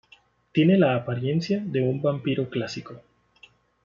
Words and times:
Tiene 0.51 0.79
la 0.79 0.95
apariencia 0.95 1.61
de 1.63 1.83
un 1.83 2.01
vampiro 2.01 2.49
clásico. 2.49 3.03